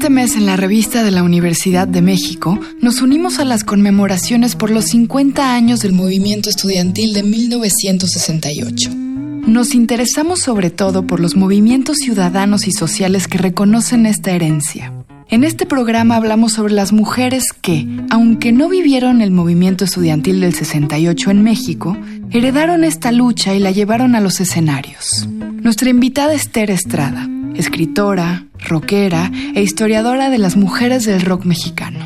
[0.00, 4.56] Este mes en la revista de la Universidad de México nos unimos a las conmemoraciones
[4.56, 8.92] por los 50 años del movimiento estudiantil de 1968.
[8.94, 14.90] Nos interesamos sobre todo por los movimientos ciudadanos y sociales que reconocen esta herencia.
[15.28, 20.54] En este programa hablamos sobre las mujeres que, aunque no vivieron el movimiento estudiantil del
[20.54, 21.94] 68 en México,
[22.30, 25.28] heredaron esta lucha y la llevaron a los escenarios.
[25.62, 31.98] Nuestra invitada es Tere Estrada, escritora, rockera e historiadora de las mujeres del rock mexicano.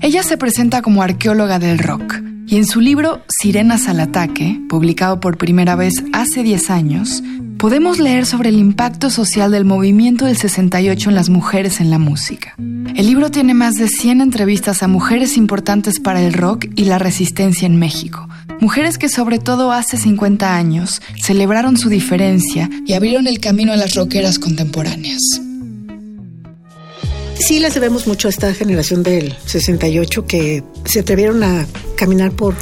[0.00, 5.20] Ella se presenta como arqueóloga del rock y en su libro Sirenas al Ataque, publicado
[5.20, 7.22] por primera vez hace 10 años,
[7.58, 11.98] podemos leer sobre el impacto social del movimiento del 68 en las mujeres en la
[11.98, 12.54] música.
[12.58, 16.98] El libro tiene más de 100 entrevistas a mujeres importantes para el rock y la
[16.98, 18.28] resistencia en México.
[18.60, 23.76] Mujeres que sobre todo hace 50 años celebraron su diferencia y abrieron el camino a
[23.76, 25.20] las rockeras contemporáneas.
[27.36, 32.56] Sí las debemos mucho a esta generación del 68 que se atrevieron a caminar por,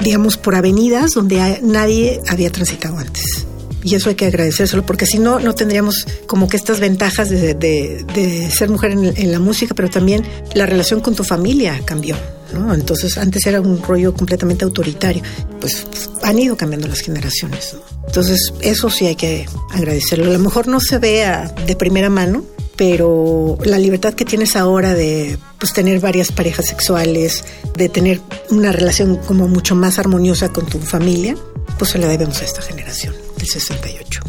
[0.00, 3.46] digamos, por avenidas donde nadie había transitado antes
[3.82, 8.48] y eso hay que agradecérselo porque si no, no tendríamos como que estas ventajas de,
[8.50, 12.16] ser mujer en, la música, pero también la relación con tu familia cambió.
[12.52, 12.74] ¿No?
[12.74, 15.22] Entonces antes era un rollo completamente autoritario,
[15.60, 15.86] pues
[16.22, 17.76] han ido cambiando las generaciones.
[18.06, 20.26] Entonces eso sí hay que agradecerlo.
[20.26, 22.44] A lo mejor no se vea de primera mano,
[22.76, 27.44] pero la libertad que tienes ahora de pues, tener varias parejas sexuales,
[27.76, 31.36] de tener una relación como mucho más armoniosa con tu familia,
[31.76, 34.20] pues se la debemos a esta generación del 68.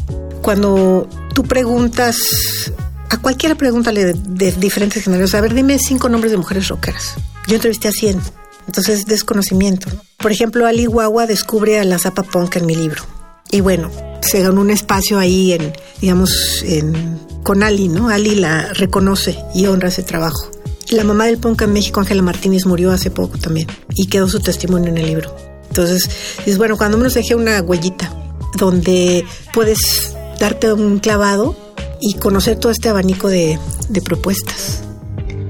[0.42, 2.72] Cuando tú preguntas,
[3.10, 7.16] a cualquiera pregúntale de, diferentes generaciones, a ver, dime cinco nombres de mujeres rockeras.
[7.48, 8.22] Yo entrevisté a 100,
[8.68, 9.88] entonces desconocimiento.
[10.18, 13.04] Por ejemplo, Ali Guagua descubre a la Zapa Punk en mi libro.
[13.52, 13.90] Y bueno,
[14.22, 18.10] se ganó un espacio ahí en, digamos, en, con Ali, ¿no?
[18.10, 20.52] Ali la reconoce y honra ese trabajo.
[20.92, 24.40] La mamá del punk en México, Ángela Martínez, murió hace poco también y quedó su
[24.40, 25.36] testimonio en el libro.
[25.68, 26.10] Entonces,
[26.46, 28.14] es bueno, cuando menos dejé una huellita
[28.58, 31.56] donde puedes darte un clavado
[32.02, 33.60] y conocer todo este abanico de,
[34.04, 34.84] propuestas.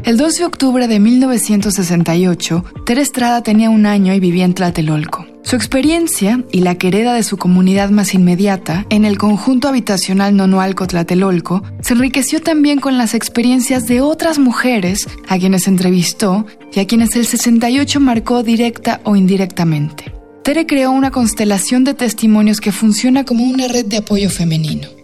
[0.04, 5.28] El 12 de octubre de 1968, Tere Estrada tenía un año y vivía en Tlatelolco.
[5.44, 10.88] Su experiencia y la querida de su comunidad más inmediata, en el conjunto habitacional Nonoalco
[10.88, 16.88] Tlatelolco, se enriqueció también con las experiencias de otras mujeres a quienes entrevistó y a
[16.88, 20.14] quienes el 68 marcó directa o indirectamente.
[20.44, 24.99] Tere creó una constelación de testimonios que funciona como una red de apoyo femenino.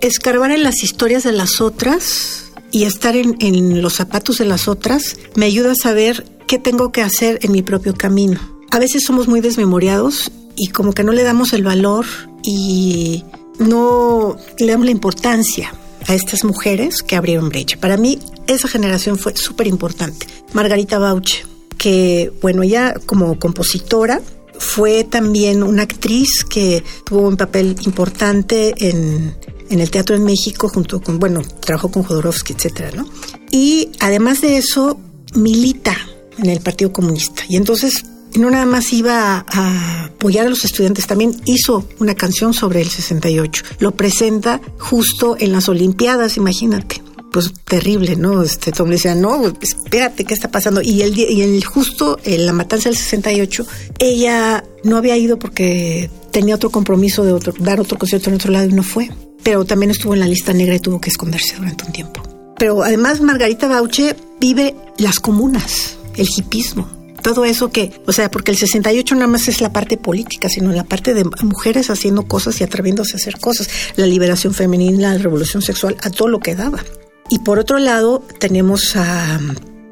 [0.00, 5.16] Escarbar en las historias de las otras y estar en, los zapatos de las otras
[5.34, 8.40] me ayuda a saber qué tengo que hacer en mi propio camino.
[8.70, 12.06] A veces somos muy desmemoriados y como que no le damos el valor
[12.42, 13.24] y
[13.58, 15.74] no le damos la importancia
[16.06, 17.78] a estas mujeres que abrieron brecha.
[17.78, 20.26] Para mí esa generación fue súper importante.
[20.54, 21.44] Margarita Bauche,
[21.76, 24.22] que bueno, ella como compositora
[24.58, 29.34] fue también una actriz que tuvo un papel importante en,
[29.78, 33.08] el teatro en México junto con, bueno, trabajó con Jodorowsky, etcétera, ¿no?
[33.52, 34.98] Y además de eso,
[35.34, 35.96] milita
[36.38, 37.44] en el Partido Comunista.
[37.48, 38.04] Y entonces
[38.34, 42.88] no nada más iba a, apoyar a los estudiantes, también hizo una canción sobre el
[42.88, 43.64] 68.
[43.78, 48.42] Lo presenta justo en las Olimpiadas, imagínate pues terrible, ¿no?
[48.42, 50.82] Este Tom decía, no, espérate, ¿qué está pasando?
[50.82, 53.66] Y el, y el justo en la matanza del 68,
[54.00, 58.68] ella no había ido porque tenía otro compromiso de dar otro concierto en otro lado
[58.68, 59.10] y no fue.
[59.42, 62.22] Pero también estuvo en la lista negra y tuvo que esconderse durante un tiempo.
[62.58, 66.88] Pero además Margarita Bauche vive las comunas, el hipismo,
[67.22, 70.72] todo eso que, o sea, porque el 68 nada más es la parte política, sino
[70.72, 75.22] la parte de mujeres haciendo cosas y atreviéndose a hacer cosas, la liberación femenina, la
[75.22, 76.82] revolución sexual, a todo lo que daba.
[77.28, 79.40] Y por otro lado tenemos a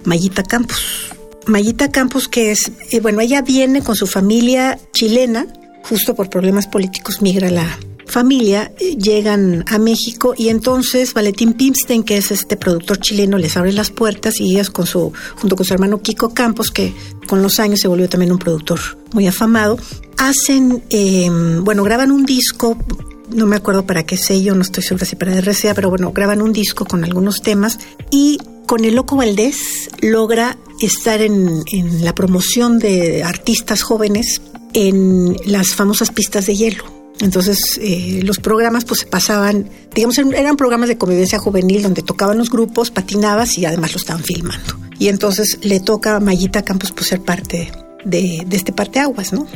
[0.05, 1.13] Mayita Campos.
[1.47, 5.47] Mayita Campos que es, eh, bueno, ella viene con su familia chilena,
[5.85, 12.03] justo por problemas políticos migra la familia, eh, llegan a México y entonces Valentín Pimstein,
[12.03, 15.65] que es este productor chileno, les abre las puertas y ellas con su, junto con
[15.65, 16.95] su hermano Kiko Campos, que
[17.27, 18.81] con los años se volvió también un productor
[19.13, 19.79] muy afamado,
[20.17, 22.77] hacen, em, bueno, graban un disco
[23.31, 26.41] no me acuerdo para qué sello, no estoy segura si para RCA, pero bueno, graban
[26.41, 27.79] un disco con algunos temas
[28.11, 31.65] y con el Loco Valdés logra estar en,
[32.03, 34.41] la promoción de artistas jóvenes
[34.75, 36.98] en las famosas pistas de hielo.
[37.21, 42.39] Entonces eh, los programas pues se pasaban, digamos, eran programas de convivencia juvenil donde tocaban
[42.39, 44.79] los grupos, patinabas y además lo estaban filmando.
[44.99, 47.71] Y entonces le toca a Mayita Campos pues ser parte
[48.05, 49.47] de, de este parteaguas, ¿no?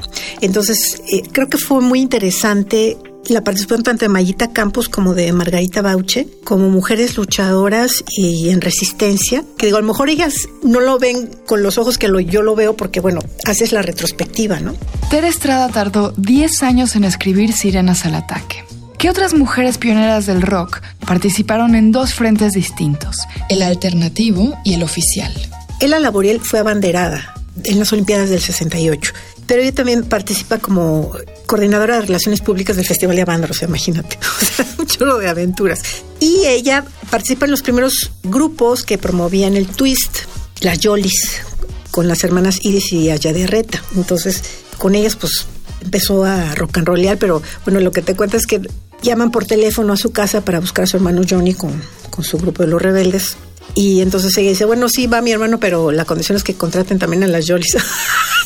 [0.41, 2.99] Entonces eh, creo que fue muy interesante
[3.29, 8.61] la participación tanto de Mayita Campos como de Margarita Bauche, como mujeres luchadoras y en
[8.61, 12.43] resistencia, que digo, a lo mejor ellas no lo ven con los ojos que yo
[12.43, 14.75] lo veo porque, bueno, haces la retrospectiva, ¿no?
[15.11, 18.65] Tere Estrada tardó 10 años en escribir Sirenas al Ataque.
[18.99, 24.83] ¿Qué otras mujeres pioneras del rock participaron en dos frentes distintos, el alternativo y el
[24.83, 25.33] oficial?
[25.81, 27.35] Ella Laboriel fue abanderada
[27.65, 29.13] en las Olimpiadas del 68
[29.53, 31.13] pero ella también participa como
[31.45, 35.29] coordinadora de relaciones públicas del Festival de Avándaro, o sea, imagínate, o sea, un de
[35.29, 35.83] aventuras.
[36.21, 40.21] Y ella participa en los primeros grupos que promovían el twist,
[40.63, 41.43] las Yolis,
[41.91, 43.11] con las hermanas Iris y
[43.45, 43.85] Reta.
[43.95, 44.43] Entonces,
[44.79, 45.45] con ellas, pues,
[45.83, 48.63] empezó a rock and rollear, pero bueno, lo que te cuenta es que
[49.03, 51.79] llaman por teléfono a su casa para buscar a su hermano Johnny con,
[52.09, 53.37] con su grupo de los rebeldes.
[53.75, 56.99] Y entonces ella dice, bueno, sí, va mi hermano, pero la condición es que contraten
[56.99, 57.77] también a las Yolis.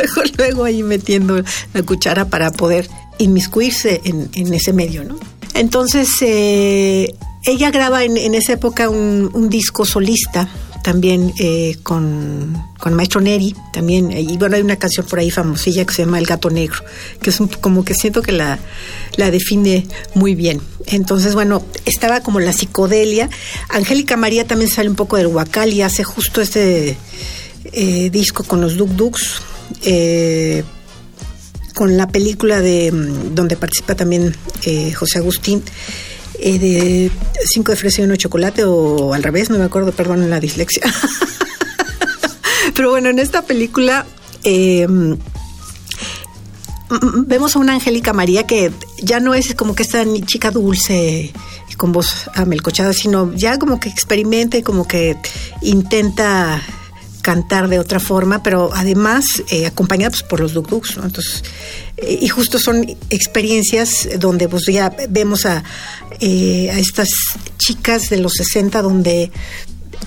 [0.00, 1.42] entonces luego ahí metiendo
[1.74, 5.18] la cuchara para poder inmiscuirse en, ese medio, ¿no?
[5.54, 7.12] Entonces, eh,
[7.44, 10.48] ella graba en, esa época un, disco solista
[10.84, 15.84] también eh, con, con, Maestro Neri, también, y bueno, hay una canción por ahí famosilla
[15.84, 16.78] que se llama El Gato Negro,
[17.20, 18.58] que es como que siento que la,
[19.16, 20.60] la define muy bien.
[20.86, 23.28] Entonces, bueno, estaba como la psicodelia.
[23.68, 26.96] Angélica María también sale un poco del huacal y hace justo este
[27.72, 29.42] eh, disco con los Duk Duks,
[29.82, 30.64] eh,
[31.74, 34.34] con la película de mm, donde participa también
[34.64, 35.62] eh, José Agustín,
[36.40, 37.10] eh, de
[37.44, 40.40] Cinco de fresa y uno de chocolate, o al revés, no me acuerdo, perdón, la
[40.40, 40.82] dislexia.
[42.74, 44.06] Pero bueno, en esta película
[44.44, 45.12] mm,
[46.90, 48.72] mm, vemos a una Angélica María que
[49.02, 51.32] ya no es como que esta chica dulce
[51.78, 55.16] con voz amelcochada, sino ya como que experimenta y como que
[55.62, 56.60] intenta
[57.28, 60.66] cantar de otra forma, pero además eh, acompañados por los duk
[60.96, 61.04] ¿no?
[61.04, 61.44] Entonces,
[61.98, 65.62] eh, y justo son experiencias donde pues ya vemos a,
[66.20, 67.10] eh, estas
[67.58, 69.30] chicas de los 60 donde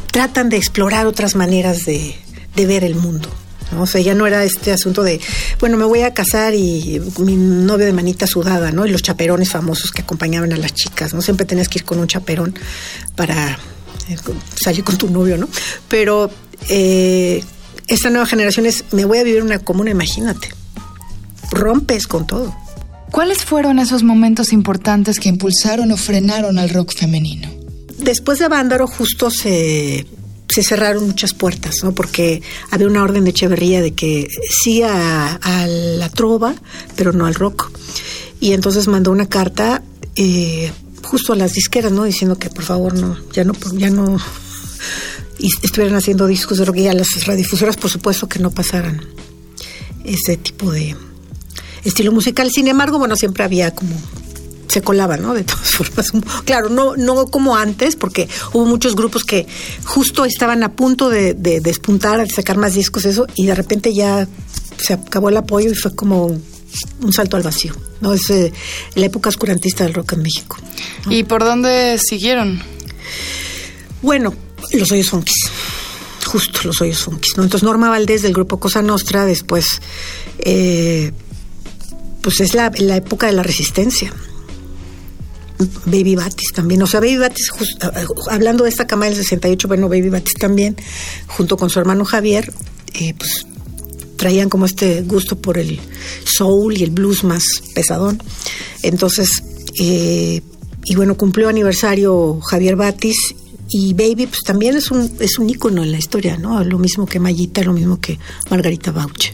[0.09, 2.15] tratan de explorar otras maneras de,
[2.55, 3.29] ver el mundo.
[3.71, 3.83] ¿no?
[3.83, 5.21] O sea, ya no era este asunto de,
[5.59, 8.87] bueno, me voy a casar y mi novio de manita sudada, ¿no?
[8.87, 11.21] Y los chaperones famosos que acompañaban a las chicas, ¿no?
[11.21, 12.55] Siempre tenías que ir con un chaperón
[13.15, 13.59] para
[14.59, 15.47] salir con tu novio, ¿no?
[15.87, 16.31] Pero
[16.69, 17.43] eh,
[17.87, 20.49] esta nueva generación es, me voy a vivir una comuna, imagínate.
[21.51, 22.55] Rompes con todo.
[23.11, 27.49] ¿Cuáles fueron esos momentos importantes que impulsaron o frenaron al rock femenino?
[27.97, 30.07] Después de Vándaro justo se,
[30.47, 31.93] se cerraron muchas puertas, ¿no?
[31.93, 32.41] Porque
[32.71, 36.55] había una orden de Echeverría de que sí a, la trova,
[36.95, 37.71] pero no al rock.
[38.39, 39.83] Y entonces mandó una carta
[40.15, 40.71] eh,
[41.03, 42.05] justo a las disqueras, ¿no?
[42.05, 44.17] Diciendo que por favor no, ya no, ya no
[45.41, 49.01] y estuvieran haciendo discos de rock y a las radiodifusoras, por supuesto, que no pasaran
[50.05, 50.95] ese tipo de
[51.83, 52.51] estilo musical.
[52.51, 53.95] Sin embargo, bueno, siempre había como
[54.67, 55.33] se colaba, ¿no?
[55.33, 56.11] De todas formas.
[56.45, 59.47] Claro, no, no como antes, porque hubo muchos grupos que
[59.83, 64.27] justo estaban a punto de, despuntar, de sacar más discos, eso, y de repente ya
[64.77, 66.27] se acabó el apoyo y fue como
[67.01, 68.13] un salto al vacío, ¿no?
[68.13, 68.53] Es eh,
[68.95, 70.57] la época oscurantista del rock en México.
[71.09, 72.61] ¿Y por dónde siguieron?
[74.01, 74.33] Bueno,
[74.73, 75.49] los hoyos funkis.
[76.25, 77.35] Justo los hoyos funkis.
[77.37, 77.43] ¿no?
[77.43, 79.81] Entonces Norma Valdés del grupo Cosa Nostra, después,
[80.39, 81.11] eh,
[82.21, 84.13] pues es la, época de la resistencia.
[85.85, 86.81] Baby Batis también.
[86.81, 87.51] O sea, Baby Batis,
[88.29, 90.75] hablando de esta cama del 68, bueno, Baby Batis también,
[91.27, 92.51] junto con su hermano Javier,
[92.93, 93.45] eh, pues
[94.17, 95.79] traían como este gusto por el
[96.25, 98.21] soul y el blues más pesadón.
[98.83, 99.43] Entonces,
[99.79, 100.41] eh,
[100.85, 103.35] y bueno, cumplió aniversario Javier Batis
[103.73, 106.61] y Baby pues también es un, es un ícono en la historia, ¿no?
[106.63, 109.31] Lo mismo que Mayita, lo mismo que Margarita Bauche,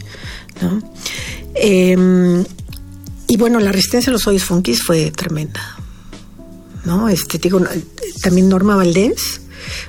[0.62, 0.80] ¿no?
[1.54, 2.44] Em,
[3.26, 5.60] y bueno, la resistencia a los hoyos funkis fue tremenda,
[6.84, 7.08] ¿no?
[7.08, 7.60] Este, digo,
[8.22, 9.40] también Norma Valdés,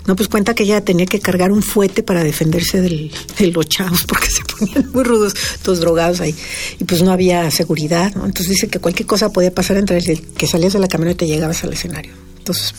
[0.07, 3.69] no, pues cuenta que ella tenía que cargar un fuete para defenderse del, de los
[3.69, 6.33] chavos porque se ponían muy rudos, todos drogados ahí.
[6.79, 8.25] Y pues no había seguridad, ¿no?
[8.25, 11.27] Entonces dice que cualquier cosa podía pasar entre el que salías de la camioneta y
[11.27, 12.28] llegabas al escenario.
[12.49, 12.73] Entonces,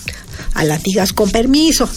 [0.55, 1.89] a latigas con permiso.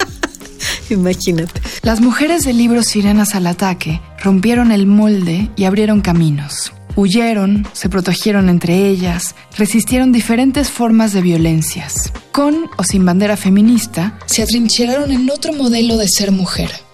[0.90, 1.60] Imagínate.
[1.82, 6.72] Las mujeres del libro Sirenas al ataque rompieron el molde y abrieron caminos.
[6.96, 12.10] Huyeron, se protegieron entre ellas, resistieron diferentes formas de violencias.
[12.32, 16.87] Con o sin bandera feminista, se atrincheraron en otro modelo de ser mujer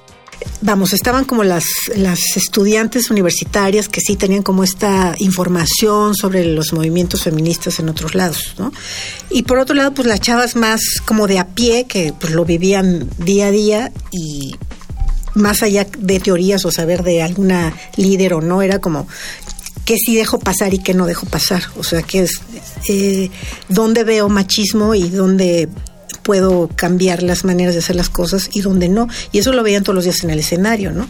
[0.60, 1.64] vamos, estaban como las,
[1.96, 8.14] las estudiantes universitarias que sí tenían como esta información sobre los movimientos feministas en otros
[8.14, 8.72] lados, ¿no?
[9.30, 12.44] Y por otro lado, pues las chavas más como de a pie, que pues lo
[12.44, 14.56] vivían día a día y
[15.34, 19.06] más allá de teorías o saber de alguna líder o no, era como
[19.84, 21.62] qué sí dejo pasar y qué no dejo pasar.
[21.76, 22.40] O sea, que es
[22.88, 23.30] eh,
[23.68, 25.68] dónde veo machismo y dónde
[26.24, 29.08] puedo cambiar las maneras de hacer las cosas y dónde no.
[29.30, 31.06] Y eso lo veían todos los días en el escenario, ¿no?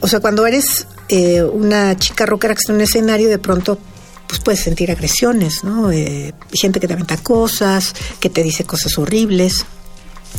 [0.00, 3.78] O sea, cuando eres eh, una chica rockera que está en un escenario, de pronto
[4.26, 5.92] pues puedes sentir agresiones, ¿no?
[5.92, 9.66] Eh, gente que te aventa cosas, que te dice cosas horribles,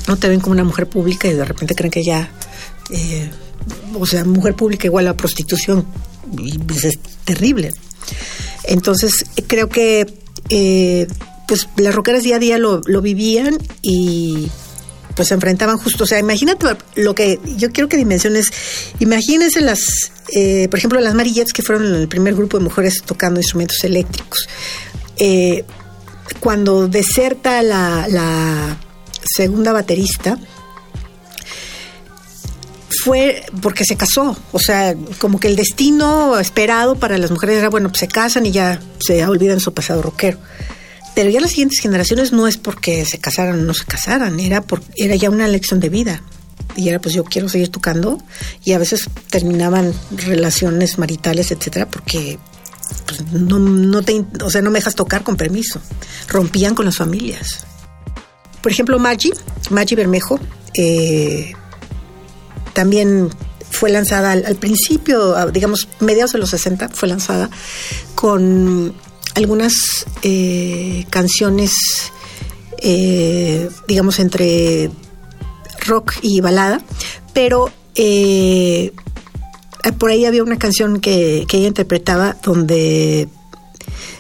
[0.07, 2.31] no te ven como una mujer pública y de repente creen que ya,
[2.89, 3.29] eh,
[3.93, 5.85] o sea, mujer pública igual a prostitución,
[6.38, 7.69] y pues es terrible.
[8.63, 10.12] Entonces, creo que
[11.47, 14.50] pues las rockeras día a día lo, lo vivían y
[15.15, 18.51] pues se enfrentaban justo, o sea, imagínate lo que yo quiero que dimensiones,
[19.00, 23.39] imagínense las, eh, por ejemplo, las Marillettes que fueron el primer grupo de mujeres tocando
[23.39, 24.47] instrumentos eléctricos.
[25.17, 25.65] Eh,
[26.39, 28.77] cuando deserta la, la
[29.23, 30.38] segunda baterista,
[33.03, 37.69] fue porque se casó, o sea, como que el destino esperado para las mujeres era,
[37.69, 40.38] bueno, pues se casan y ya se olvidan su pasado rockero.
[41.15, 44.63] Pero ya las siguientes generaciones no es porque se casaran o no se casaran, era,
[44.96, 46.22] era ya una lección de vida.
[46.75, 48.17] Y era pues yo quiero seguir tocando
[48.63, 52.39] y a veces terminaban relaciones maritales, etcétera, porque
[53.05, 55.79] pues, no, no te, o sea, no me dejas tocar con permiso.
[56.27, 57.65] Rompían con las familias.
[58.62, 59.34] Por ejemplo, Maggie,
[59.70, 60.39] Maggie Bermejo,
[60.74, 61.53] eh,
[62.74, 63.29] también
[63.70, 67.50] fue lanzada al, al, principio, digamos, mediados de los 60, fue lanzada
[68.15, 68.96] con
[69.36, 69.74] algunas
[70.22, 71.72] eh, canciones,
[72.80, 74.92] eh, digamos, entre
[75.86, 76.82] rock y balada,
[77.34, 78.94] pero eh,
[79.98, 83.28] por ahí había una canción que, que ella interpretaba donde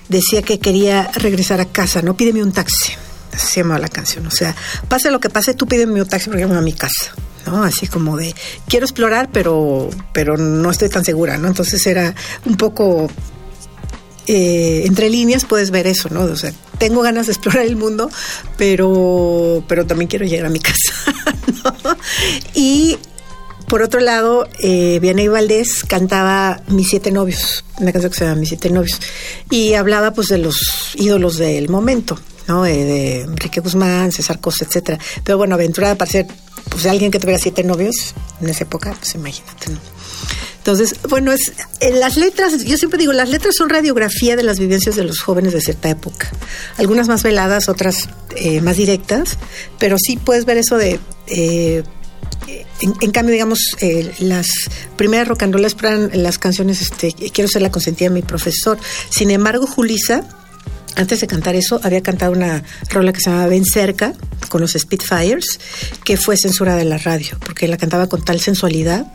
[0.09, 2.93] decía que quería regresar a casa, no pídeme un taxi,
[3.35, 4.55] se llamaba la canción, o sea,
[4.87, 7.13] pase lo que pase, tú pídeme un taxi porque voy a mi casa.
[7.45, 7.63] ¿no?
[7.63, 8.33] Así como de
[8.69, 11.49] quiero explorar, pero, pero no estoy tan segura, ¿no?
[11.49, 12.15] Entonces era
[12.45, 13.09] un poco
[14.27, 16.21] eh, entre líneas puedes ver eso, ¿no?
[16.21, 18.09] O sea, tengo ganas de explorar el mundo,
[18.57, 20.93] pero, pero también quiero llegar a mi casa,
[21.83, 21.97] ¿no?
[22.53, 22.97] Y
[23.67, 28.39] por otro lado, eh, Vianney Valdés cantaba Mis siete novios, una canción que se llama
[28.39, 28.99] Mis siete novios,
[29.49, 30.57] y hablaba pues de los
[30.95, 32.63] ídolos del momento, ¿no?
[32.63, 34.99] De Enrique Guzmán, César Costa, etcétera.
[35.23, 36.27] Pero bueno, aventurada para ser
[36.69, 39.79] pues alguien que tuviera siete novios en esa época, pues imagínate, ¿no?
[40.63, 41.51] Entonces, bueno, es
[41.99, 45.51] las letras, yo siempre digo, las letras son radiografía de las vivencias de los jóvenes
[45.51, 46.31] de cierta época.
[46.77, 49.37] Algunas más veladas, otras eh, más directas,
[49.77, 51.01] pero sí puedes ver eso de...
[51.27, 51.83] Eh,
[52.79, 54.47] en, en, cambio, digamos, eh, las
[54.95, 58.77] primeras rolls eran las canciones este, Quiero ser la consentida de mi profesor.
[59.09, 60.23] Sin embargo, Julisa,
[60.95, 64.13] antes de cantar eso, había cantado una rola que se llamaba Ven cerca,
[64.47, 65.59] con los Spitfires,
[66.05, 69.07] que fue censura de la radio, porque la cantaba con tal sensualidad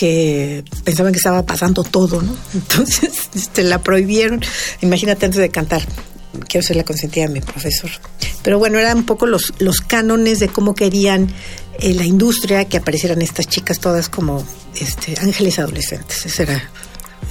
[0.00, 2.34] que pensaban que estaba pasando todo, ¿no?
[2.54, 4.40] Entonces este, la prohibieron.
[4.80, 5.82] Imagínate antes de cantar,
[6.48, 7.90] quiero ser la consentida de mi profesor.
[8.42, 11.28] Pero bueno, eran un poco los, los cánones de cómo querían
[11.80, 14.42] eh, la industria que aparecieran estas chicas todas como
[14.80, 16.24] este, ángeles adolescentes.
[16.24, 16.62] Ese era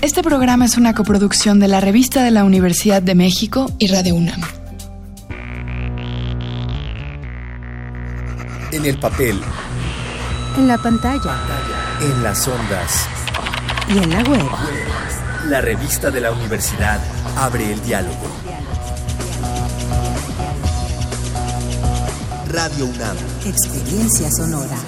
[0.03, 4.15] Este programa es una coproducción de la Revista de la Universidad de México y Radio
[4.15, 4.41] UNAM.
[8.73, 9.39] En el papel.
[10.57, 11.37] En la pantalla.
[12.01, 13.07] En las ondas.
[13.95, 14.47] Y en la web.
[15.49, 16.99] La revista de la universidad
[17.37, 18.27] abre el diálogo.
[22.49, 23.17] Radio UNAM.
[23.45, 24.79] Experiencia sonora.